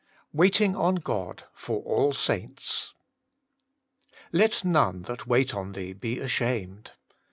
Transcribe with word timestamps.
WAITING 0.33 0.75
ON 0.75 0.95
GOD: 0.95 1.43
^ox 1.55 1.69
all 1.85 2.11
Saints*' 2.11 2.95
Let 4.31 4.65
none 4.65 5.03
that 5.03 5.27
wait 5.27 5.53
on 5.53 5.73
Thee 5.73 5.93
be 5.93 6.17
ashamed.' 6.19 6.89